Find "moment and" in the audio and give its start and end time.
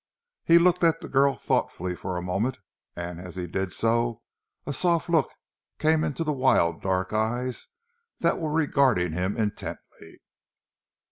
2.23-3.19